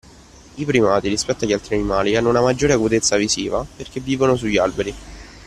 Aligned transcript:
I 0.55 0.65
primati 0.65 1.09
rispetto 1.09 1.45
agli 1.45 1.53
altri 1.53 1.75
animali 1.75 2.15
hanno 2.15 2.29
una 2.29 2.41
maggiore 2.41 2.73
acutezza 2.73 3.17
visiva 3.17 3.63
perché 3.75 3.99
vivono 3.99 4.35
sugli 4.35 4.57
alberi 4.57 4.95